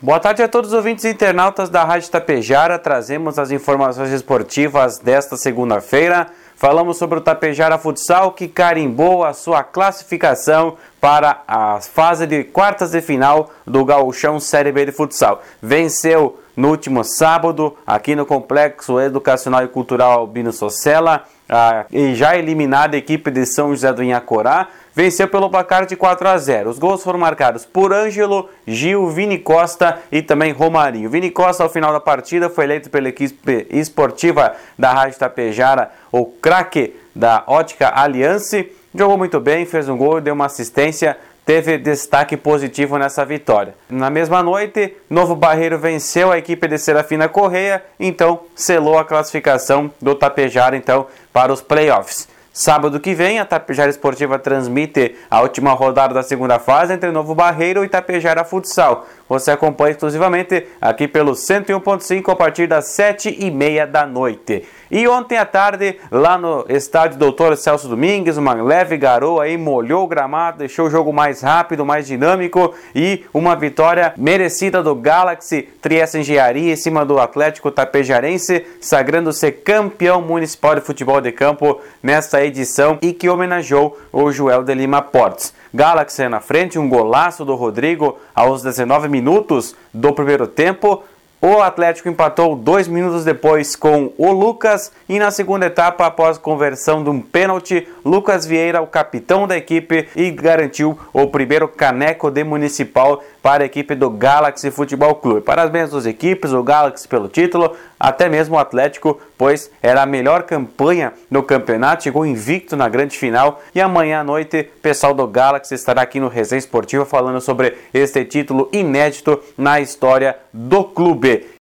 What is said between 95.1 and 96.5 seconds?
na segunda etapa, após